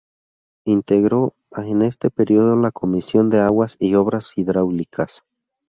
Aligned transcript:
Integró 0.65 1.35
en 1.55 1.83
este 1.83 2.09
período 2.09 2.55
la 2.55 2.71
Comisión 2.71 3.29
de 3.29 3.37
Aguas 3.41 3.77
y 3.79 3.93
Obras 3.93 4.31
Hidráulicas. 4.35 5.23